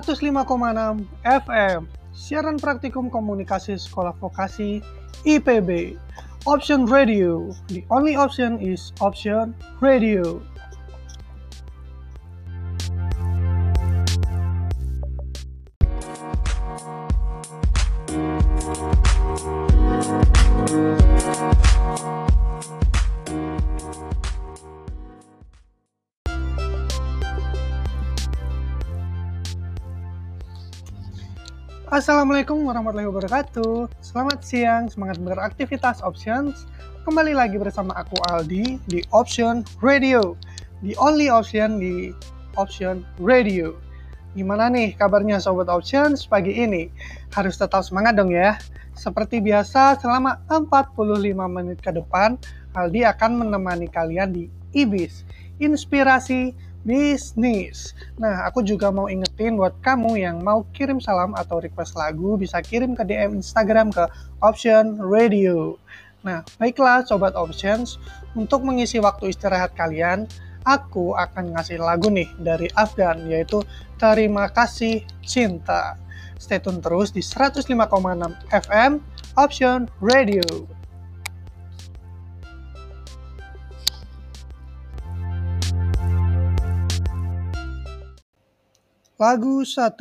[0.00, 4.80] 105,6 FM Siaran Praktikum Komunikasi Sekolah Vokasi
[5.28, 6.00] IPB
[6.48, 7.52] Option Radio.
[7.68, 9.52] The only option is Option
[9.84, 10.40] Radio
[32.10, 33.86] Assalamualaikum warahmatullahi wabarakatuh.
[34.02, 36.66] Selamat siang, semangat beraktivitas options.
[37.06, 40.34] Kembali lagi bersama aku Aldi di Option Radio.
[40.82, 42.10] The only option di
[42.58, 43.78] Option Radio.
[44.34, 46.90] Gimana nih kabarnya sobat options pagi ini?
[47.30, 48.58] Harus tetap semangat dong ya.
[48.98, 50.98] Seperti biasa selama 45
[51.46, 52.34] menit ke depan,
[52.74, 55.22] Aldi akan menemani kalian di IBIS,
[55.62, 57.92] Inspirasi bisnis.
[58.16, 62.60] Nah, aku juga mau ingetin buat kamu yang mau kirim salam atau request lagu bisa
[62.64, 64.04] kirim ke DM Instagram ke
[64.40, 65.76] Option Radio.
[66.20, 67.96] Nah, baiklah Sobat Options,
[68.36, 70.28] untuk mengisi waktu istirahat kalian,
[70.68, 73.64] aku akan ngasih lagu nih dari Afgan, yaitu
[73.96, 75.96] Terima Kasih Cinta.
[76.40, 77.68] Stay tune terus di 105,6
[78.48, 79.00] FM
[79.36, 80.79] Option Radio.
[89.20, 90.00] Lagu 1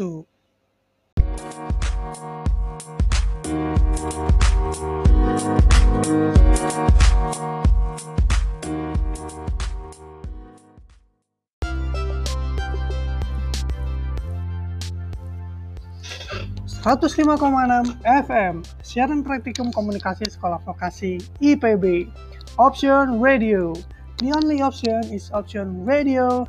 [16.80, 22.07] 105,6 FM Siaran Praktikum Komunikasi Sekolah Vokasi IPB
[22.56, 23.75] Option Radio.
[24.24, 26.47] The only option is Option Radio.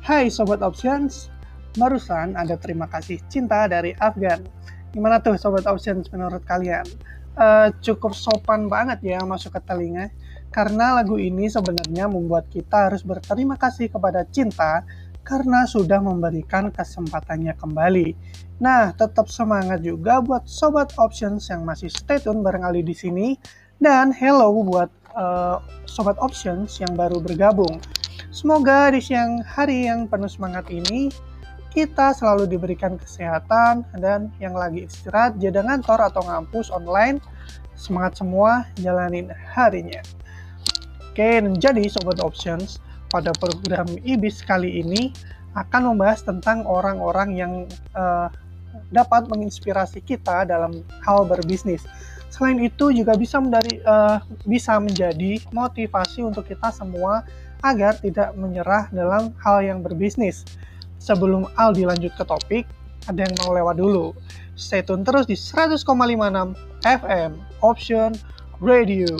[0.00, 1.28] Hai Sobat Options
[1.78, 4.42] Barusan ada terima kasih cinta dari Afgan.
[4.90, 6.82] Gimana tuh Sobat Options menurut kalian?
[7.38, 10.10] Uh, cukup sopan banget ya masuk ke telinga.
[10.50, 14.82] Karena lagu ini sebenarnya membuat kita harus berterima kasih kepada cinta
[15.22, 18.16] karena sudah memberikan kesempatannya kembali.
[18.58, 23.38] Nah, tetap semangat juga buat sobat options yang masih stay tune bareng Ali di sini
[23.78, 27.78] dan hello buat uh, sobat options yang baru bergabung.
[28.34, 31.12] Semoga di siang hari yang penuh semangat ini
[31.78, 37.22] kita selalu diberikan kesehatan dan yang lagi istirahat jadi ngantor atau ngampus online
[37.78, 40.02] semangat semua jalanin harinya.
[41.06, 42.82] Oke, jadi sobat options
[43.14, 45.14] pada program IBIS kali ini
[45.54, 47.52] akan membahas tentang orang-orang yang
[47.94, 48.26] uh,
[48.90, 51.86] dapat menginspirasi kita dalam hal berbisnis.
[52.26, 54.18] Selain itu juga bisa menjadi uh,
[54.50, 57.22] bisa menjadi motivasi untuk kita semua
[57.62, 60.42] agar tidak menyerah dalam hal yang berbisnis
[60.98, 62.66] sebelum Aldi lanjut ke topik,
[63.08, 64.12] ada yang mau lewat dulu.
[64.58, 65.86] Stay tune terus di 100,56
[66.84, 67.30] FM
[67.62, 68.12] Option
[68.58, 69.16] Radio.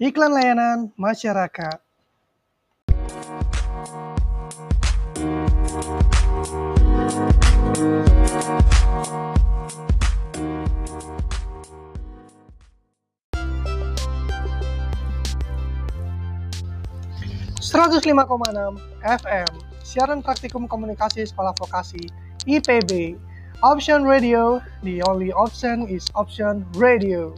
[0.00, 1.89] Iklan layanan masyarakat.
[17.60, 18.16] 105,6
[19.04, 19.52] FM
[19.84, 22.08] Siaran Praktikum Komunikasi Sekolah Vokasi
[22.48, 23.20] IPB
[23.60, 27.36] Option Radio The only option is Option Radio.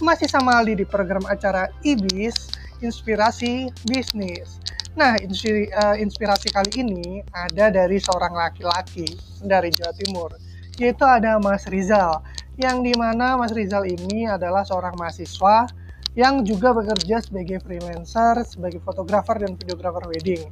[0.00, 2.48] Masih sama Aldi di program acara IBIS
[2.80, 4.56] Inspirasi Bisnis.
[4.96, 10.32] Nah, eh, inspirasi kali ini ada dari seorang laki-laki dari Jawa Timur,
[10.80, 12.24] yaitu ada Mas Rizal,
[12.56, 15.68] yang di mana Mas Rizal ini adalah seorang mahasiswa
[16.12, 20.44] yang juga bekerja sebagai freelancer, sebagai fotografer dan videografer wedding.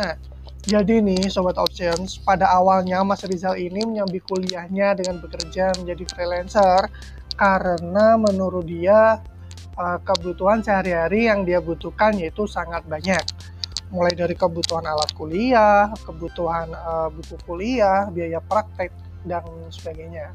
[0.00, 0.16] Nah,
[0.64, 6.88] jadi nih Sobat Options, pada awalnya Mas Rizal ini menyambi kuliahnya dengan bekerja menjadi freelancer
[7.36, 9.20] karena menurut dia
[9.76, 13.20] uh, kebutuhan sehari-hari yang dia butuhkan yaitu sangat banyak.
[13.92, 18.88] Mulai dari kebutuhan alat kuliah, kebutuhan uh, buku kuliah, biaya praktek,
[19.28, 20.32] dan sebagainya.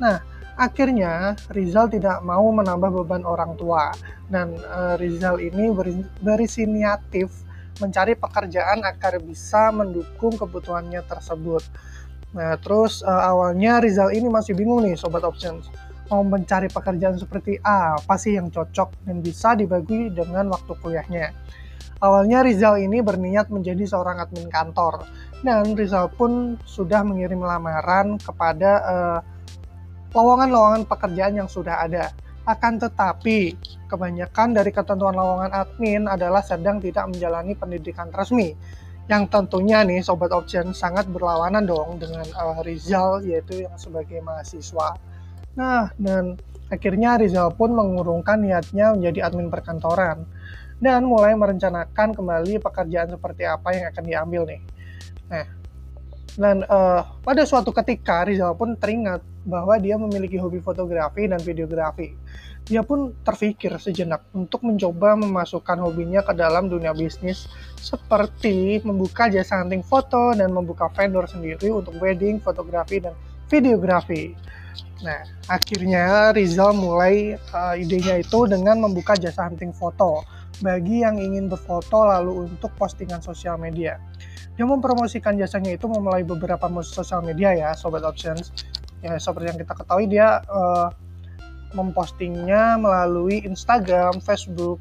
[0.00, 0.22] Nah,
[0.56, 3.92] Akhirnya Rizal tidak mau menambah beban orang tua
[4.32, 7.28] dan uh, Rizal ini beri, berisiniatif
[7.76, 11.60] mencari pekerjaan agar bisa mendukung kebutuhannya tersebut.
[12.32, 15.68] Nah, terus uh, awalnya Rizal ini masih bingung nih sobat options
[16.10, 21.34] mau mencari pekerjaan seperti apa sih yang cocok dan bisa dibagi dengan waktu kuliahnya.
[21.96, 25.08] Awalnya Rizal ini berniat menjadi seorang admin kantor
[25.40, 29.20] dan Rizal pun sudah mengirim lamaran kepada uh,
[30.14, 32.12] lowongan-lowongan pekerjaan yang sudah ada.
[32.46, 33.58] Akan tetapi,
[33.90, 38.54] kebanyakan dari ketentuan lowongan admin adalah sedang tidak menjalani pendidikan resmi.
[39.06, 44.98] Yang tentunya nih Sobat Option sangat berlawanan dong dengan uh, Rizal yaitu yang sebagai mahasiswa.
[45.54, 46.38] Nah, dan
[46.70, 50.26] akhirnya Rizal pun mengurungkan niatnya menjadi admin perkantoran
[50.82, 54.60] dan mulai merencanakan kembali pekerjaan seperti apa yang akan diambil nih.
[55.26, 55.44] Nah,
[56.36, 62.12] dan uh, pada suatu ketika Rizal pun teringat bahwa dia memiliki hobi fotografi dan videografi.
[62.66, 67.46] Dia pun terpikir sejenak untuk mencoba memasukkan hobinya ke dalam dunia bisnis
[67.78, 73.14] seperti membuka jasa hunting foto dan membuka vendor sendiri untuk wedding, fotografi, dan
[73.46, 74.34] videografi.
[75.06, 80.26] Nah, akhirnya Rizal mulai uh, idenya itu dengan membuka jasa hunting foto
[80.60, 84.00] bagi yang ingin berfoto lalu untuk postingan sosial media.
[84.56, 88.52] Dia mempromosikan jasanya itu melalui beberapa sosial media ya, Sobat Options
[89.04, 90.88] ya seperti yang kita ketahui dia uh,
[91.76, 94.80] mempostingnya melalui Instagram, Facebook,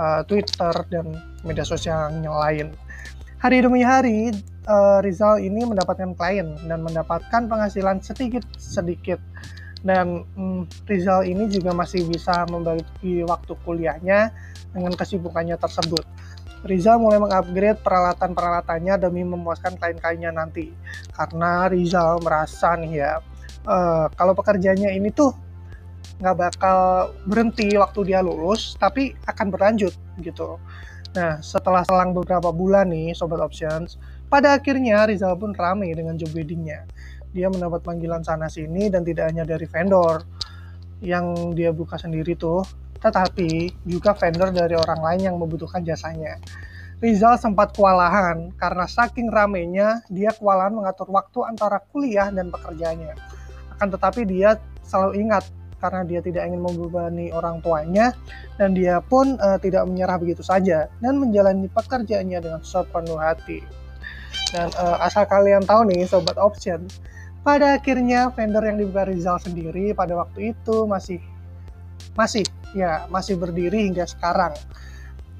[0.00, 1.12] uh, Twitter dan
[1.44, 2.66] media sosial yang lain.
[3.40, 4.32] Hari demi hari
[4.68, 9.20] uh, Rizal ini mendapatkan klien dan mendapatkan penghasilan sedikit-sedikit
[9.80, 14.28] dan um, Rizal ini juga masih bisa membagi waktu kuliahnya
[14.76, 16.04] dengan kesibukannya tersebut.
[16.60, 20.68] Rizal mulai mengupgrade peralatan-peralatannya demi memuaskan klien-kliennya nanti.
[21.16, 23.12] Karena Rizal merasa nih ya,
[23.64, 25.32] uh, kalau pekerjaannya ini tuh
[26.20, 30.60] nggak bakal berhenti waktu dia lulus, tapi akan berlanjut gitu.
[31.16, 33.96] Nah, setelah selang beberapa bulan nih, Sobat Options,
[34.28, 36.86] pada akhirnya Rizal pun ramai dengan job weddingnya.
[37.32, 40.22] Dia mendapat panggilan sana-sini dan tidak hanya dari vendor
[41.00, 42.62] yang dia buka sendiri tuh,
[43.00, 46.36] tetapi juga vendor dari orang lain yang membutuhkan jasanya.
[47.00, 53.16] Rizal sempat kewalahan karena saking ramainya dia kewalahan mengatur waktu antara kuliah dan pekerjaannya
[53.80, 55.48] akan tetapi dia selalu ingat
[55.80, 58.12] karena dia tidak ingin membebani orang tuanya
[58.60, 63.64] dan dia pun uh, tidak menyerah begitu saja dan menjalani pekerjaannya dengan sepenuh hati.
[64.52, 66.84] Dan uh, asal kalian tahu nih sobat option,
[67.40, 71.24] pada akhirnya vendor yang dibuka Rizal sendiri pada waktu itu masih
[72.12, 72.44] masih
[72.76, 74.54] ya masih berdiri hingga sekarang.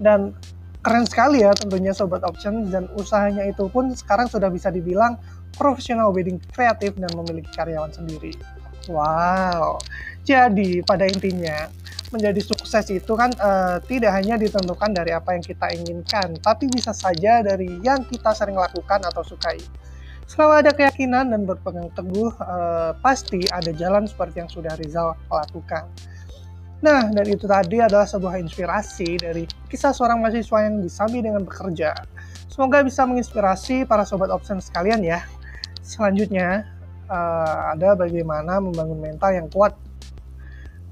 [0.01, 0.33] Dan
[0.81, 5.21] keren sekali ya tentunya sobat option dan usahanya itu pun sekarang sudah bisa dibilang
[5.55, 8.33] profesional wedding kreatif dan memiliki karyawan sendiri.
[8.89, 9.77] Wow.
[10.25, 11.69] Jadi pada intinya
[12.11, 16.91] menjadi sukses itu kan uh, tidak hanya ditentukan dari apa yang kita inginkan, tapi bisa
[16.91, 19.63] saja dari yang kita sering lakukan atau sukai.
[20.27, 25.91] Selalu ada keyakinan dan berpegang teguh, uh, pasti ada jalan seperti yang sudah Rizal lakukan.
[26.81, 31.93] Nah, dan itu tadi adalah sebuah inspirasi dari kisah seorang mahasiswa yang disami dengan bekerja.
[32.49, 35.21] Semoga bisa menginspirasi para sobat option sekalian ya
[35.91, 36.71] selanjutnya
[37.11, 39.75] uh, ada bagaimana membangun mental yang kuat.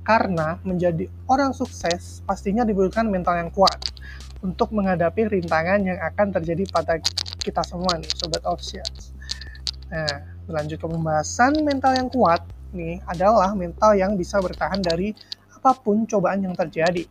[0.05, 3.77] Karena menjadi orang sukses pastinya dibutuhkan mental yang kuat
[4.41, 6.97] untuk menghadapi rintangan yang akan terjadi pada
[7.41, 9.13] kita semua nih, sobat options.
[9.93, 12.41] Nah, lanjut ke pembahasan mental yang kuat
[12.73, 15.13] nih adalah mental yang bisa bertahan dari
[15.59, 17.03] apa pun cobaan yang terjadi.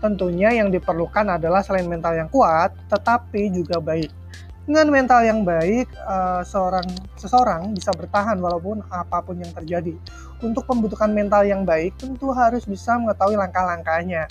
[0.00, 4.24] Tentunya yang diperlukan adalah selain mental yang kuat, tetapi juga baik
[4.64, 6.88] dengan mental yang baik, uh, seorang
[7.20, 9.92] seseorang bisa bertahan walaupun apa pun yang terjadi.
[10.40, 14.24] Untuk membutuhkan mental yang baik, tentu harus bisa mengetahui langkah-langkahnya.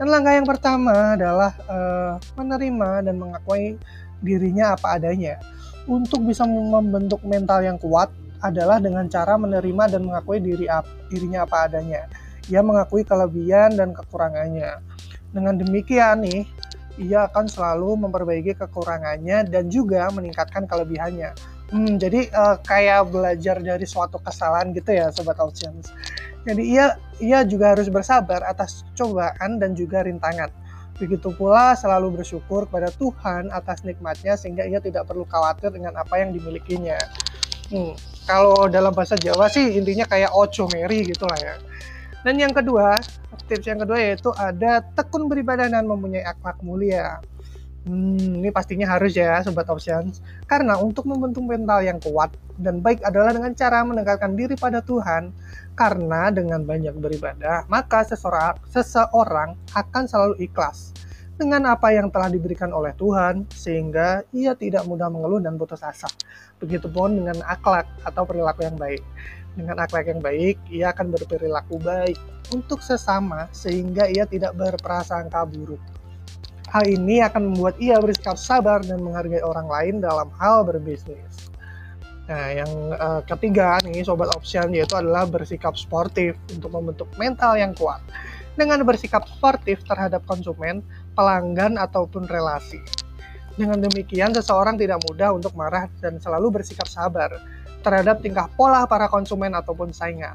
[0.00, 3.76] Dan langkah yang pertama adalah uh, menerima dan mengakui
[4.24, 5.36] dirinya apa adanya.
[5.84, 8.08] Untuk bisa membentuk mental yang kuat
[8.40, 10.72] adalah dengan cara menerima dan mengakui diri
[11.12, 12.08] dirinya apa adanya.
[12.50, 14.78] Ia mengakui kelebihan dan kekurangannya.
[15.34, 16.46] Dengan demikian nih,
[16.96, 21.36] ia akan selalu memperbaiki kekurangannya dan juga meningkatkan kelebihannya.
[21.66, 25.90] Hmm, jadi uh, kayak belajar dari suatu kesalahan gitu ya, sobat Audience.
[26.46, 30.46] Jadi ia ia juga harus bersabar atas cobaan dan juga rintangan.
[30.96, 36.22] Begitu pula selalu bersyukur kepada Tuhan atas nikmatnya sehingga ia tidak perlu khawatir dengan apa
[36.22, 36.96] yang dimilikinya.
[37.68, 41.54] Hmm, kalau dalam bahasa Jawa sih intinya kayak ojo meri gitu lah ya.
[42.26, 42.98] Dan yang kedua,
[43.46, 47.22] tips yang kedua yaitu ada tekun beribadah dan mempunyai akhlak mulia.
[47.86, 50.18] Hmm, ini pastinya harus ya sobat options.
[50.50, 55.30] Karena untuk membentuk mental yang kuat dan baik adalah dengan cara mendekatkan diri pada Tuhan.
[55.78, 60.90] Karena dengan banyak beribadah, maka seseorang, seseorang akan selalu ikhlas
[61.38, 66.10] dengan apa yang telah diberikan oleh Tuhan sehingga ia tidak mudah mengeluh dan putus asa.
[66.58, 69.04] Begitupun dengan akhlak atau perilaku yang baik.
[69.56, 72.20] Dengan akhlak yang baik, ia akan berperilaku baik
[72.52, 75.80] untuk sesama sehingga ia tidak berprasangka buruk.
[76.68, 81.48] Hal ini akan membuat ia bersikap sabar dan menghargai orang lain dalam hal berbisnis.
[82.26, 82.70] Nah, yang
[83.00, 88.02] uh, ketiga nih sobat option yaitu adalah bersikap sportif untuk membentuk mental yang kuat.
[88.58, 90.84] Dengan bersikap sportif terhadap konsumen,
[91.16, 92.82] pelanggan ataupun relasi.
[93.56, 97.32] Dengan demikian, seseorang tidak mudah untuk marah dan selalu bersikap sabar
[97.86, 100.34] terhadap tingkah pola para konsumen ataupun saingan.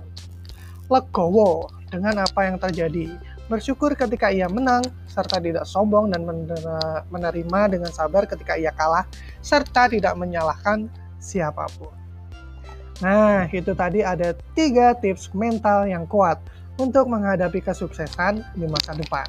[0.87, 3.11] Legowo dengan apa yang terjadi,
[3.51, 6.23] bersyukur ketika ia menang, serta tidak sombong dan
[7.11, 9.03] menerima dengan sabar ketika ia kalah,
[9.43, 10.87] serta tidak menyalahkan
[11.19, 11.91] siapa pun.
[13.03, 16.39] Nah, itu tadi ada tiga tips mental yang kuat
[16.79, 19.27] untuk menghadapi kesuksesan di masa depan.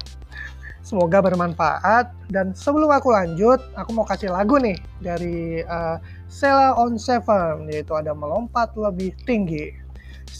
[0.83, 5.95] Semoga bermanfaat dan sebelum aku lanjut, aku mau kasih lagu nih dari uh,
[6.27, 9.71] Sela on Seven yaitu ada melompat lebih tinggi.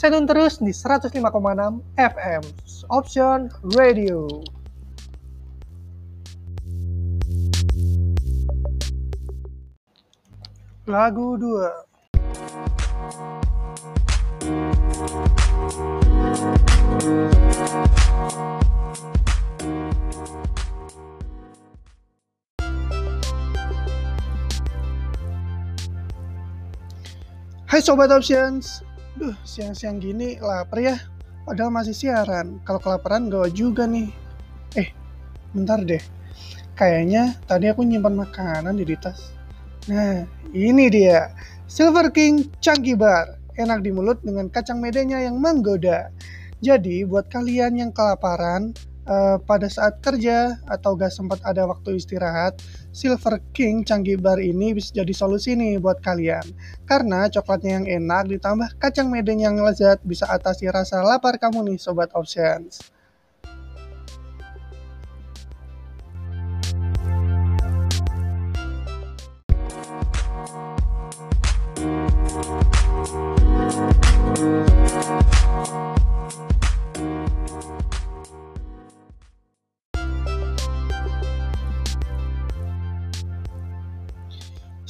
[0.03, 1.15] Tune terus di 105,6
[1.95, 2.43] FM
[2.91, 4.43] Option Radio.
[10.83, 11.87] Lagu 2
[27.73, 28.85] Hai Sobat Options
[29.17, 30.93] Duh, siang-siang gini lapar ya
[31.41, 34.13] Padahal masih siaran Kalau kelaparan gak juga nih
[34.77, 34.93] Eh,
[35.57, 35.97] bentar deh
[36.77, 39.33] Kayaknya tadi aku nyimpan makanan di tas
[39.89, 40.21] Nah,
[40.53, 41.33] ini dia.
[41.65, 43.41] Silver King Chunky Bar.
[43.57, 46.13] Enak di mulut dengan kacang medenya yang menggoda.
[46.61, 48.77] Jadi, buat kalian yang kelaparan,
[49.07, 52.59] uh, pada saat kerja atau gak sempat ada waktu istirahat,
[52.95, 56.43] Silver King Chunky Bar ini bisa jadi solusi nih buat kalian.
[56.87, 61.77] Karena coklatnya yang enak ditambah kacang medenya yang lezat bisa atasi rasa lapar kamu nih
[61.79, 62.93] Sobat Options.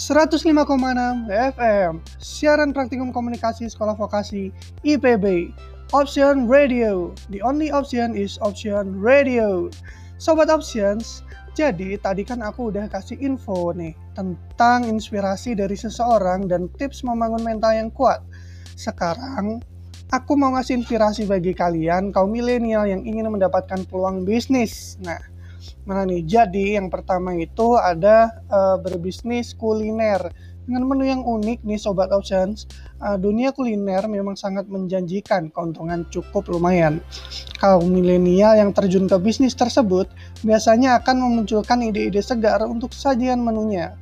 [0.04, 4.52] 105,6 FM Siaran Praktikum Komunikasi Sekolah Vokasi
[4.84, 5.56] IPB
[5.96, 7.16] Option Radio.
[7.32, 9.72] The only option is Option Radio.
[10.20, 11.24] Sobat Options
[11.56, 17.40] Jadi tadi kan aku udah kasih info nih Tentang inspirasi dari seseorang Dan tips membangun
[17.40, 18.20] mental yang kuat.
[18.76, 19.64] Sekarang
[20.12, 25.00] Aku mau ngasih inspirasi bagi kalian kaum milenial yang ingin mendapatkan peluang bisnis.
[25.00, 25.33] Nah
[25.84, 26.24] Mana nih?
[26.24, 30.32] Jadi yang pertama itu ada uh, berbisnis kuliner
[30.64, 32.68] dengan menu yang unik nih sobat options.
[33.04, 37.04] Uh, dunia kuliner memang sangat menjanjikan, keuntungan cukup lumayan.
[37.60, 40.08] Kaum milenial yang terjun ke bisnis tersebut
[40.44, 43.96] biasanya akan memunculkan ide-ide segar untuk sajian menunya.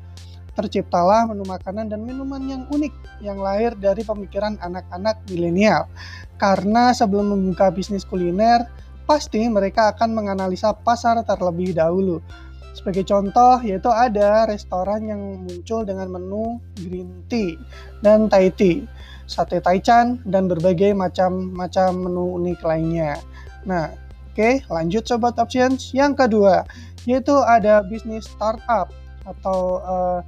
[0.52, 5.88] Terciptalah menu makanan dan minuman yang unik yang lahir dari pemikiran anak-anak milenial.
[6.36, 8.66] Karena sebelum membuka bisnis kuliner,
[9.12, 12.24] pasti mereka akan menganalisa pasar terlebih dahulu.
[12.72, 17.60] Sebagai contoh, yaitu ada restoran yang muncul dengan menu green tea
[18.00, 18.88] dan Thai tea,
[19.28, 23.20] sate taichan, dan berbagai macam-macam menu unik lainnya.
[23.68, 23.92] Nah,
[24.32, 25.92] oke, okay, lanjut sobat options.
[25.92, 26.64] Yang kedua,
[27.04, 28.96] yaitu ada bisnis startup
[29.28, 30.20] atau uh,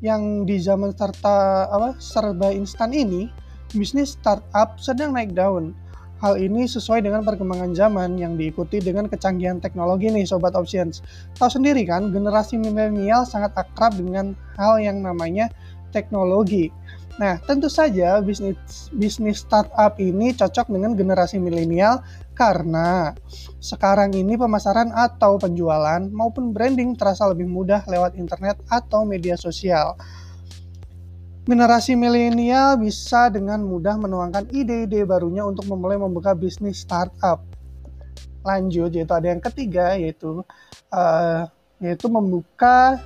[0.00, 3.28] yang di zaman serta apa serba instan ini,
[3.76, 5.76] bisnis startup sedang naik daun
[6.16, 11.04] Hal ini sesuai dengan perkembangan zaman yang diikuti dengan kecanggihan teknologi nih Sobat Options.
[11.36, 15.52] Tahu sendiri kan, generasi milenial sangat akrab dengan hal yang namanya
[15.92, 16.72] teknologi.
[17.16, 18.56] Nah, tentu saja bisnis
[18.92, 22.04] bisnis startup ini cocok dengan generasi milenial
[22.36, 23.16] karena
[23.60, 29.96] sekarang ini pemasaran atau penjualan maupun branding terasa lebih mudah lewat internet atau media sosial.
[31.46, 37.38] Generasi milenial bisa dengan mudah menuangkan ide-ide barunya untuk memulai membuka bisnis startup.
[38.42, 40.42] Lanjut, yaitu ada yang ketiga, yaitu
[40.90, 41.46] uh,
[41.78, 42.98] yaitu membuka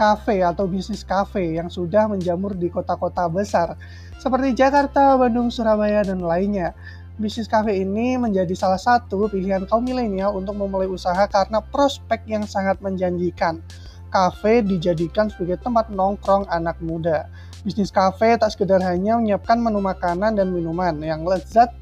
[0.00, 3.76] kafe atau bisnis kafe yang sudah menjamur di kota-kota besar
[4.16, 6.72] seperti Jakarta, Bandung, Surabaya, dan lainnya.
[7.20, 12.48] Bisnis kafe ini menjadi salah satu pilihan kaum milenial untuk memulai usaha karena prospek yang
[12.48, 13.60] sangat menjanjikan.
[14.08, 17.28] Kafe dijadikan sebagai tempat nongkrong anak muda
[17.64, 21.72] Bisnis kafe tak sekedar hanya menyiapkan menu makanan dan minuman yang lezat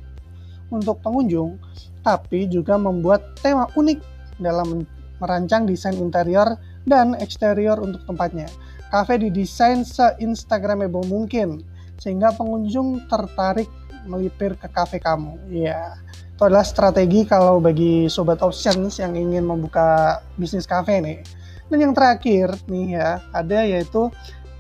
[0.71, 1.59] untuk pengunjung,
[2.07, 3.99] tapi juga membuat tema unik
[4.39, 4.87] dalam
[5.19, 6.55] merancang desain interior
[6.87, 8.47] dan eksterior untuk tempatnya.
[8.95, 11.67] Kafe didesain se-instagramable mungkin,
[11.99, 13.67] sehingga pengunjung tertarik
[14.07, 15.35] melipir ke kafe kamu.
[15.51, 15.99] Ya,
[16.35, 21.23] itu Itu adalah strategi kalau bagi sobat options yang ingin membuka bisnis cafe nih.
[21.71, 24.11] Dan yang terakhir nih ya, ada yaitu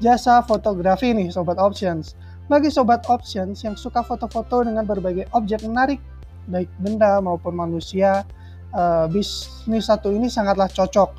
[0.02, 2.18] jasa fotografi nih sobat options.
[2.50, 6.02] Bagi sobat options yang suka foto-foto dengan berbagai objek menarik,
[6.50, 8.26] baik benda maupun manusia,
[8.75, 11.14] uh, bisnis satu ini sangatlah cocok,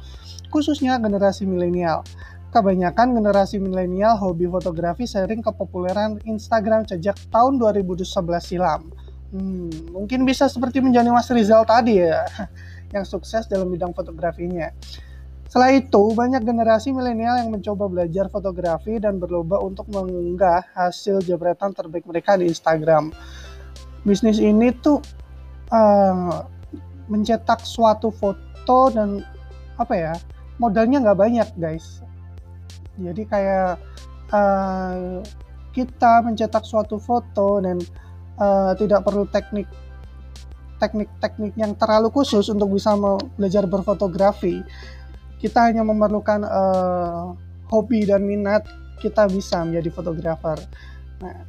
[0.52, 2.04] khususnya generasi milenial.
[2.54, 8.06] Kebanyakan generasi milenial hobi fotografi sering kepopuleran Instagram sejak tahun 2011
[8.46, 8.94] silam.
[9.34, 12.22] Hmm, mungkin bisa seperti menjadi Mas Rizal tadi ya,
[12.94, 14.70] yang sukses dalam bidang fotografinya.
[15.48, 21.76] Setelah itu, banyak generasi milenial yang mencoba belajar fotografi dan berlomba untuk mengunggah hasil jepretan
[21.78, 23.14] terbaik mereka di Instagram.
[24.02, 24.98] Bisnis ini tuh
[25.70, 26.44] uh,
[27.06, 29.22] mencetak suatu foto dan
[29.78, 30.14] apa ya,
[30.58, 32.02] modalnya nggak banyak guys.
[32.98, 33.78] Jadi kayak
[34.34, 35.22] uh,
[35.74, 37.82] kita mencetak suatu foto dan
[38.38, 39.66] uh, tidak perlu teknik
[40.78, 42.94] teknik-teknik yang terlalu khusus untuk bisa
[43.40, 44.62] belajar berfotografi.
[45.44, 47.36] Kita hanya memerlukan uh,
[47.68, 48.64] hobi dan minat,
[49.04, 50.56] kita bisa menjadi fotografer.
[51.20, 51.44] Nah,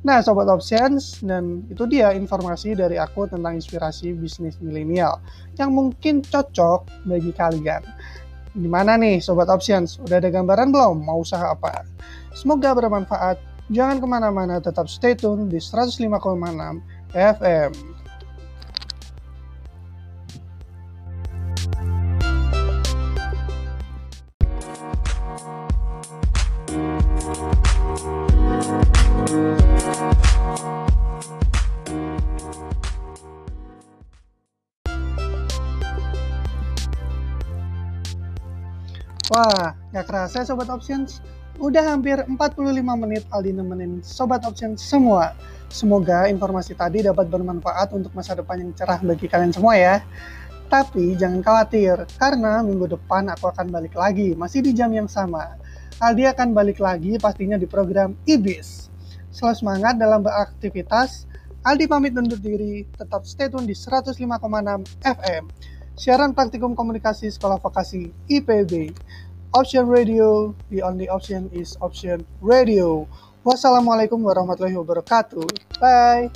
[0.00, 5.20] nah, sobat options dan itu dia informasi dari aku tentang inspirasi bisnis milenial
[5.60, 7.84] yang mungkin cocok bagi kalian.
[8.56, 10.00] Gimana nih sobat options?
[10.00, 11.84] Udah ada gambaran belum mau usaha apa?
[12.32, 16.04] Semoga bermanfaat Jangan ke mana-mana, tetap stay tune di 105,6
[17.16, 17.93] FM.
[39.34, 41.18] Wah, gak kerasa Sobat Options,
[41.62, 42.38] Udah hampir 45
[42.98, 45.38] menit Aldi nemenin Sobat Option semua.
[45.70, 50.02] Semoga informasi tadi dapat bermanfaat untuk masa depan yang cerah bagi kalian semua ya.
[50.66, 55.54] Tapi jangan khawatir, karena minggu depan aku akan balik lagi, masih di jam yang sama.
[56.02, 58.90] Aldi akan balik lagi pastinya di program IBIS.
[59.30, 61.30] Selalu semangat dalam beraktivitas,
[61.62, 64.18] Aldi pamit undur diri, tetap stay tune di 105,6
[65.02, 65.74] FM.
[65.94, 68.90] Siaran praktikum komunikasi sekolah vokasi IPB.
[69.54, 70.50] Option Radio.
[70.70, 73.06] The only option is Option Radio.
[73.46, 75.46] Wassalamualaikum warahmatullahi wabarakatuh.
[75.78, 76.26] Bye.